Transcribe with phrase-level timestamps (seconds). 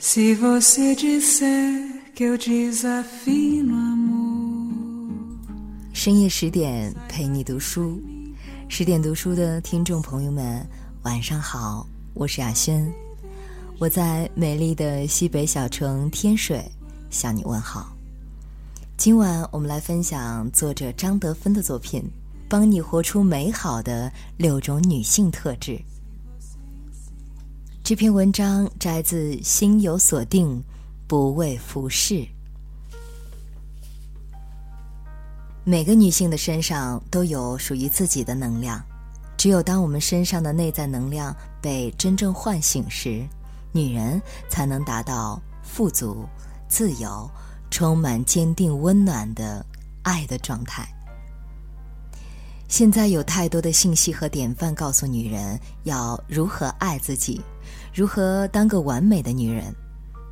[0.00, 1.82] Se você disser
[2.14, 4.70] que eu desafio amor，
[5.92, 8.00] 深夜十点陪你读书，
[8.68, 10.64] 十点读书的听众朋友们，
[11.02, 11.84] 晚上好，
[12.14, 12.88] 我是雅轩，
[13.80, 16.64] 我在美丽的西北小城天水
[17.10, 17.92] 向你问好。
[18.96, 22.04] 今晚我们来分享作者张德芬的作品，
[22.48, 25.76] 帮你活出美好的六种女性特质。
[27.88, 30.62] 这篇文章摘自《心有所定，
[31.06, 32.16] 不畏浮世》。
[35.64, 38.84] 每个女性的身上都有属于自己的能量，
[39.38, 43.26] 只有当我们身上的内在能量被真正唤醒时，
[43.72, 44.20] 女人
[44.50, 46.28] 才能达到富足、
[46.68, 47.26] 自由、
[47.70, 49.64] 充满坚定、温暖的
[50.02, 50.86] 爱的状态。
[52.68, 57.40] 现在有太多的信息和典范告诉女人要如何爱自己。
[57.94, 59.74] 如何当个完美的女人？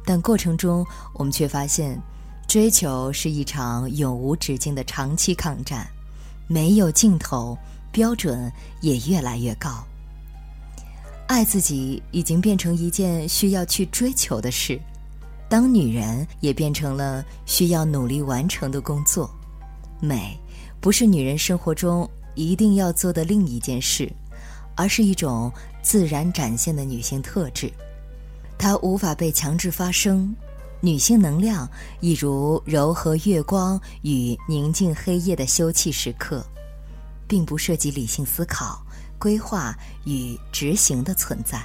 [0.04, 1.98] 但过程中，我们却发现，
[2.46, 5.88] 追求是一场永无止境的长期抗战，
[6.46, 7.56] 没有尽头，
[7.90, 8.52] 标准
[8.82, 9.82] 也越来越高。
[11.26, 14.78] 爱自己已经变成一件需要去追求的事，
[15.48, 19.28] 当女人也变成了需要努力完成的工作。
[20.00, 20.38] 美，
[20.80, 24.08] 不是女人生活中一定要做的另一件事。
[24.78, 25.50] 而是一种
[25.82, 27.72] 自然展现的女性特质，
[28.58, 30.36] 它无法被强制发生。
[30.82, 31.66] 女性能量
[32.00, 36.44] 一如柔和月光与宁静黑夜的休憩时刻，
[37.26, 38.84] 并不涉及理性思考、
[39.18, 41.58] 规划与执行的存在。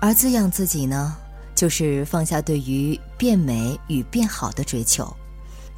[0.00, 1.16] 而滋养自己呢，
[1.54, 5.16] 就是放下对于变美与变好的追求，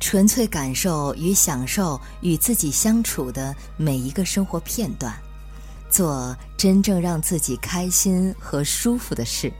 [0.04, 5.10] 纯粹感受与享受与自己相处的每一个生活片段。
[5.88, 9.50] 做真正让自己开心和舒服的事，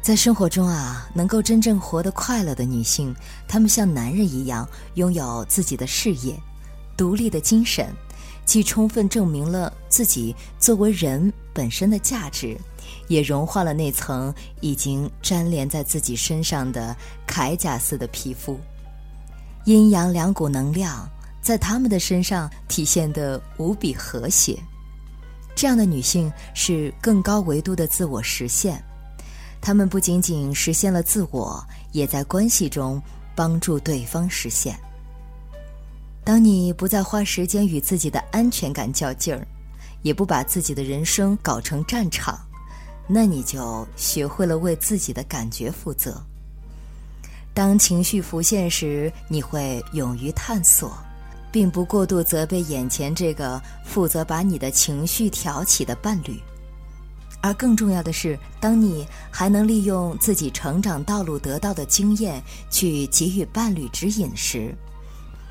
[0.00, 3.14] 在生活中啊，能够真正活得快乐的女性，
[3.46, 6.34] 她们像男人一样拥有自己的事业、
[6.96, 7.94] 独立的精神，
[8.46, 12.58] 既充分证明了自己作为人本身的价值，
[13.06, 16.96] 也融化了那层已经粘连在自己身上的
[17.26, 18.58] 铠甲似的皮肤。
[19.68, 21.06] 阴阳两股能量
[21.42, 24.58] 在她们的身上体现得无比和谐。
[25.54, 28.82] 这样的女性是更高维度的自我实现，
[29.60, 31.62] 她们不仅仅实现了自我，
[31.92, 32.98] 也在关系中
[33.34, 34.74] 帮助对方实现。
[36.24, 39.46] 当你不再花时间与自己的安全感较劲儿，
[40.00, 42.40] 也不把自己的人生搞成战场，
[43.06, 46.24] 那你就学会了为自己的感觉负责。
[47.58, 50.96] 当情绪浮现时，你会勇于探索。
[51.50, 56.40] 并不过度责备眼前这个负责把你的情绪挑起的伴侣，
[57.40, 64.72] 而更重要的是，当你还能利用自己成长道路得到的经验去给予伴侣指引时，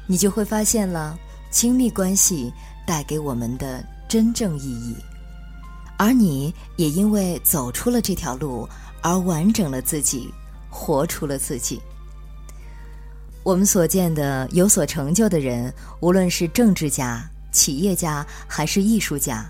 [0.07, 1.19] 你就会发现了
[1.51, 2.53] 亲密关系
[2.85, 4.95] 带给我们的真正意义，
[5.97, 8.65] 而你也因为走出了这条路
[9.01, 10.33] 而完整了自己，
[10.69, 11.81] 活出了自己。
[13.47, 19.49] 我们所见的有所成就的人，无论是政治家、企业家还是艺术家，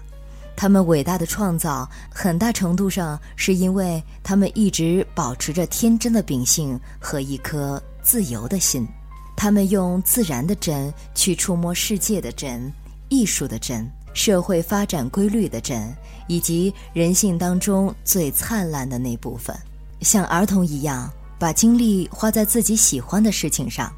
[0.56, 8.88] 他们伟大的创造，很大程度上是因为他们一直保持着天真的秉性和一颗自由的心。
[9.36, 12.72] 他们用自然的真去触摸世界的真、
[13.10, 13.84] 艺术的真、
[14.14, 15.92] 社会发展规律的真，
[16.28, 19.56] 以及人性当中最灿烂的那部分，
[20.02, 21.12] 像儿童一样。
[21.40, 23.94] 把精力花在自己喜欢的事情上，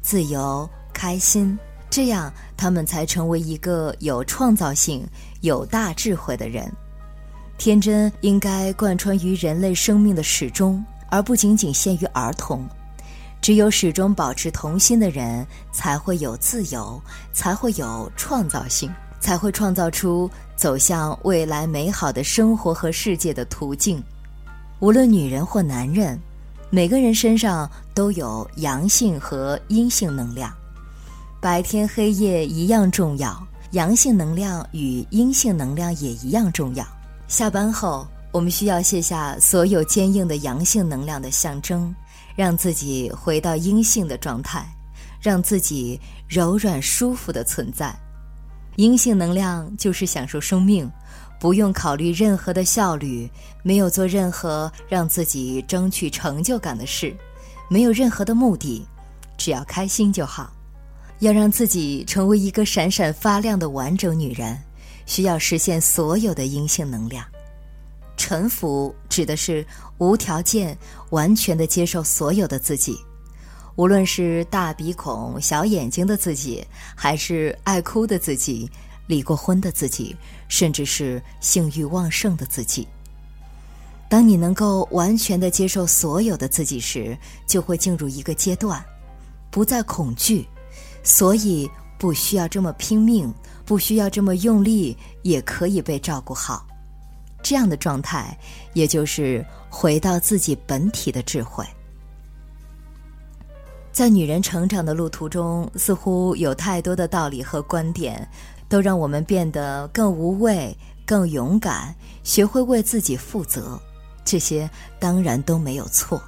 [0.00, 1.58] 自由开心，
[1.90, 5.04] 这样他们才成为一个有创造性、
[5.40, 6.72] 有大智慧的人。
[7.58, 12.64] 天真应该贯穿于人类生命的始终，而不仅仅限于儿童。
[13.40, 17.00] 只有始终保持童心的人，才会有自由，
[17.32, 24.02] 才会有创造性，才会创造出走向未来美好的生活和世界的途径。
[24.78, 26.16] 无论女人或男人。
[26.68, 30.52] 每个人身上都有阳性和阴性能量，
[31.40, 36.84] 白天黑夜一样重要，阳性能量与阴性能量也一样重要。
[37.28, 41.94] 下班后，我们需要卸下所有坚硬的阳性能量的象征，
[42.34, 44.66] 让自己回到阴性的状态，
[45.20, 47.94] 让自己柔软舒服的存在。
[48.74, 50.90] 阴性能量就是享受生命。
[51.38, 53.30] 不用考虑任何的效率，
[53.62, 57.14] 没有做任何让自己争取成就感的事，
[57.68, 58.86] 没有任何的目的，
[59.36, 60.52] 只要开心就好。
[61.20, 64.58] 要让自己成为一个闪闪发亮的完整女人，
[65.06, 67.24] 需要实现所有的阴性能量。
[68.18, 69.66] 臣服指的是
[69.98, 70.76] 无条件、
[71.10, 72.98] 完全的接受所有的自己，
[73.76, 76.62] 无论是大鼻孔、小眼睛的自己，
[76.94, 78.70] 还是爱哭的自己、
[79.06, 80.14] 离过婚的自己，
[80.48, 82.86] 甚至是性欲旺盛的自己。
[84.08, 87.16] 当你能够完全的接受所有的自己时，
[87.46, 88.84] 就会进入一个阶段，
[89.50, 90.46] 不再恐惧，
[91.02, 91.68] 所以
[91.98, 93.32] 不需要这么拼命，
[93.64, 96.64] 不需要这么用力，也可以被照顾好。
[97.42, 98.36] 这样的状态，
[98.74, 101.64] 也就是回到自己本体的智慧。
[103.92, 108.28] 在女人成长的路途中，似乎有太多的道理和观点，
[108.68, 113.80] 都让我们变得更无畏、更勇敢，学会为自己负责。
[114.24, 114.68] 这些
[114.98, 116.20] 当然都没有错，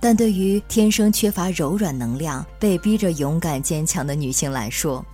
[0.00, 5.04] 但对于天生缺乏柔软能量、被逼着勇敢坚强的女性来说，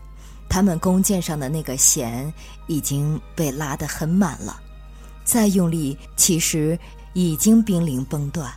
[0.49, 2.33] 她们弓箭上的那个弦
[2.67, 4.59] 已经被拉得很满了。
[5.23, 6.79] 再用力，其实
[7.12, 8.50] 已经濒临崩断。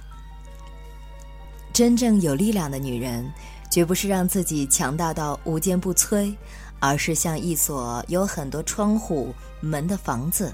[1.74, 3.30] 真正有力量的女人，
[3.70, 6.34] 绝不是让自己强大到无坚不摧，
[6.82, 10.52] 而是像一所有很多窗户门的房子，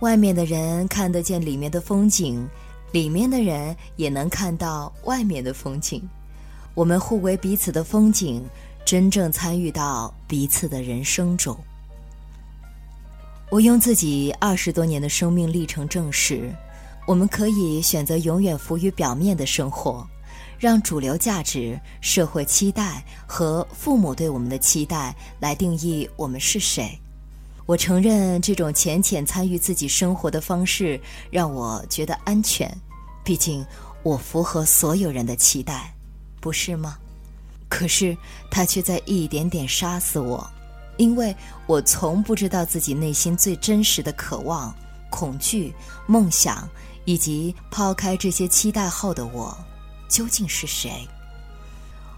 [0.00, 2.48] 外面的人看得见里面的风景，
[2.92, 6.00] 里面的人也能看到外面的风景。
[6.74, 8.42] 我们互为彼此的风景，
[8.86, 11.58] 真正参与到彼此的人生中。
[13.50, 16.54] 我用自己二十多年的生命历程证实，
[17.04, 20.06] 我们可以选择永远浮于表面的生活，
[20.58, 26.98] 让主流价值、社会期待和父母对我们的期待来定义我们是谁。
[27.64, 31.00] 我承认这种浅浅参与自己生活的方式
[31.30, 32.70] 让我觉得安全，
[33.22, 33.64] 毕竟
[34.02, 35.94] 我符合所有人的期待，
[36.40, 36.96] 不是吗？
[37.68, 38.16] 可是
[38.50, 40.48] 它却在一点点杀死我。
[40.96, 41.32] 因为
[41.66, 44.74] 我从不知道自己内心最真实的渴望、
[45.10, 45.72] 恐惧、
[46.08, 46.68] 梦想，
[47.04, 49.56] 以及抛开这些期待后的我，
[50.08, 51.06] 究竟是谁。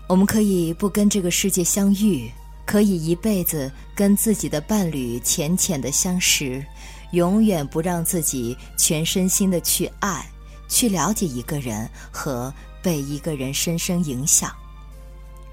[0.09, 2.31] 我们可以不跟这个世界相遇，
[2.65, 6.65] 可以一辈子跟自己的伴侣浅浅的相识，
[7.13, 10.27] 永远不让自己全身心的去爱、
[10.69, 12.53] 去了解一个人和
[12.83, 14.51] 被一个人深深影响。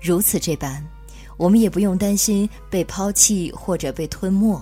[0.01, 0.85] 如此这般。
[1.37, 4.59] 我们也不用担心被抛弃或者被吞没，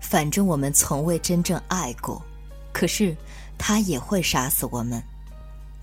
[0.00, 2.24] 反正我们从未真正爱过。
[2.72, 3.14] 可是，
[3.58, 5.02] 他也会杀死我们，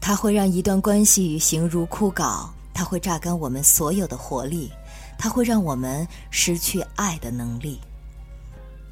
[0.08, 4.72] 它会让一段关系形如枯槁，它会榨干我们所有的活力，
[5.18, 7.82] 它会让我们失去爱的能力。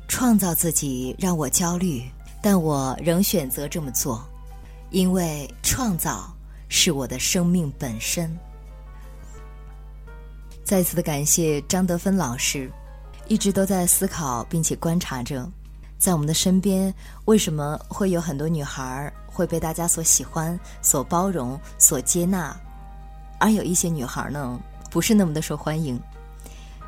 [0.08, 2.02] 创造自己让我焦虑，
[2.42, 4.28] 但我仍选择这么做，
[4.90, 6.36] 因为创造
[6.68, 8.36] 是我的生命本身。
[10.64, 12.72] 再次的感谢张德芬老师，
[13.28, 15.48] 一直都在思考并且观察着，
[16.04, 22.54] 在我们的身边为什么会有很多女孩会被大家所喜欢、所包容、所接纳，
[23.40, 24.60] 而有一些女孩呢
[24.92, 25.98] 不是那么的受欢迎。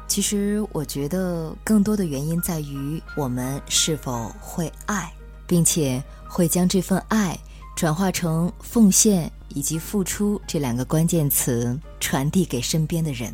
[0.05, 5.09] 其实我觉得更多的原因在于我们是否会爱，
[5.47, 7.39] 并且会将这份爱
[7.73, 13.33] 转化成奉献以及付出这两个关键词，传递给身边的人。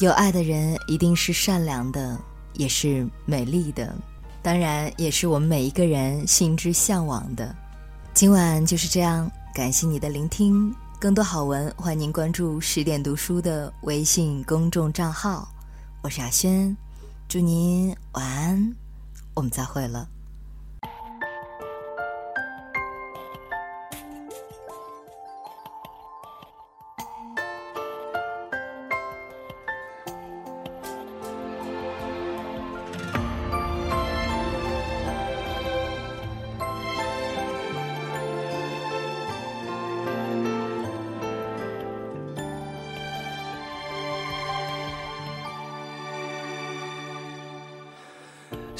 [0.00, 2.18] 有爱的人一定是善良的，
[2.54, 3.94] 也是美丽的，
[4.42, 7.54] 当然也是我们每一个人心之向往的。
[8.14, 10.74] 今晚就是这样，感谢你的聆听。
[11.00, 15.48] 更多好文，欢迎您关注十点读书的微信公众账号。
[16.02, 16.76] 我是阿轩，
[17.28, 18.74] 祝您晚安，
[19.34, 20.08] 我们再会了。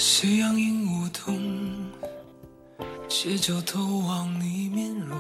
[0.01, 1.37] 夕阳映梧桐，
[3.09, 5.19] 借酒偷望你面容，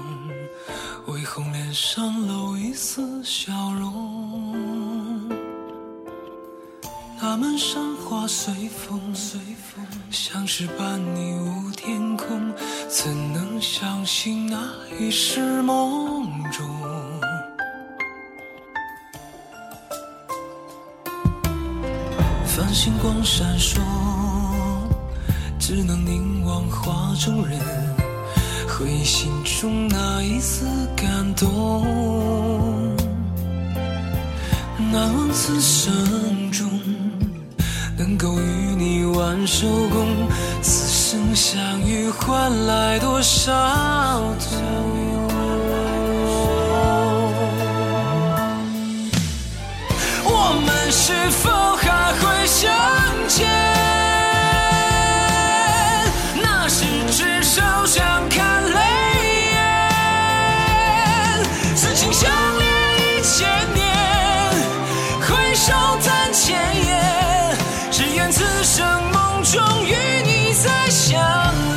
[1.08, 5.28] 微红脸上露一丝笑容。
[7.20, 12.54] 那满山花随风，随风，像是伴你舞天空，
[12.88, 14.56] 怎能相信那
[15.00, 16.64] 已是梦中？
[22.46, 23.80] 繁星光闪烁。
[25.58, 27.58] 只能凝望画中人，
[28.68, 30.64] 回忆心中那一丝
[30.96, 31.84] 感动。
[34.90, 36.66] 难忘此生中
[37.98, 40.06] 能够与你挽手共
[40.62, 41.18] 此生。
[41.34, 43.52] 相遇换来多少
[44.40, 45.17] 痛？
[70.58, 70.88] 你。
[70.88, 71.67] 再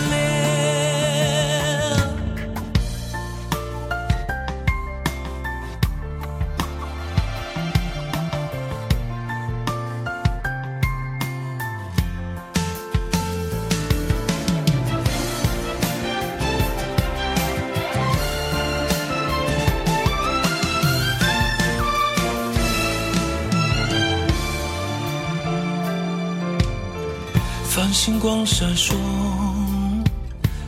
[27.91, 28.95] 星光闪烁，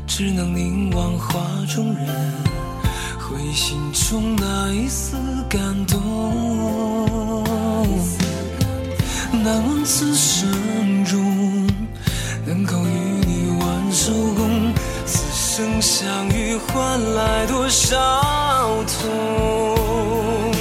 [0.06, 1.40] 只能凝望画
[1.74, 2.06] 中人，
[3.18, 5.16] 回忆心中那一丝
[5.50, 7.44] 感动。
[9.44, 11.68] 难忘此生中
[12.46, 12.90] 能够与
[13.26, 14.74] 你挽手共，
[15.06, 17.98] 此生相遇换来多少
[18.84, 20.53] 痛？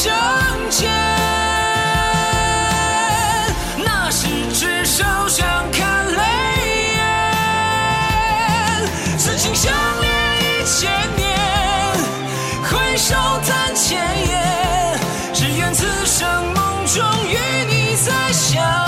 [0.00, 0.14] 相
[0.70, 0.88] 见，
[3.84, 6.22] 那时执手相看泪
[6.94, 7.02] 眼，
[9.18, 11.26] 此情相恋一千年，
[12.62, 15.00] 回首叹千言，
[15.34, 17.36] 只愿此生梦中与
[17.68, 18.87] 你再相。